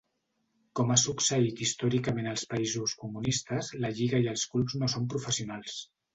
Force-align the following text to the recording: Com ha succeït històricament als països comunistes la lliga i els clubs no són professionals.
Com 0.77 0.93
ha 0.93 0.95
succeït 1.01 1.61
històricament 1.65 2.31
als 2.31 2.47
països 2.55 2.97
comunistes 3.03 3.71
la 3.85 3.93
lliga 4.01 4.23
i 4.27 4.33
els 4.35 4.49
clubs 4.55 4.81
no 4.83 4.91
són 4.97 5.09
professionals. 5.15 5.79